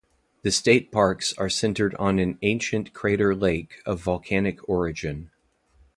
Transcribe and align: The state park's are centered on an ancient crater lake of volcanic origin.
The 0.41 0.49
state 0.49 0.91
park's 0.91 1.31
are 1.37 1.47
centered 1.47 1.93
on 1.93 2.17
an 2.17 2.39
ancient 2.41 2.91
crater 2.91 3.35
lake 3.35 3.83
of 3.85 3.99
volcanic 4.01 4.67
origin. 4.67 5.29